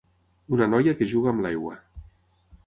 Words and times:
Una 0.55 0.67
noia 0.71 0.95
que 1.01 1.09
juga 1.11 1.31
amb 1.35 1.45
l'aigua. 1.47 1.77